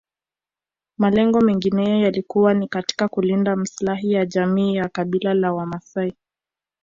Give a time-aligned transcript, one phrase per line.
[0.97, 6.13] Malengo mengineyo yalikuwa ni katika kulinda maslahi ya jamii ya kabila la Wamaasai